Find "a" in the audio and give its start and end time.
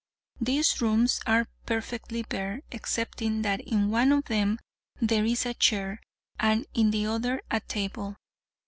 5.45-5.53, 7.51-7.59